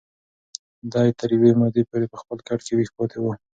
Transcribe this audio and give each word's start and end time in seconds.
دی 0.93 1.09
تر 1.19 1.29
یوې 1.35 1.51
مودې 1.59 1.83
پورې 1.89 2.05
په 2.11 2.17
خپل 2.21 2.37
کټ 2.47 2.59
کې 2.65 2.73
ویښ 2.75 2.89
پاتې 2.97 3.17
و. 3.19 3.25